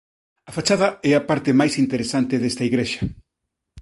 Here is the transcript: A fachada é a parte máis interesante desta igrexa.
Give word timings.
A 0.49 0.51
fachada 0.57 0.87
é 1.09 1.11
a 1.15 1.25
parte 1.29 1.51
máis 1.59 1.73
interesante 1.83 2.35
desta 2.41 2.63
igrexa. 2.69 3.03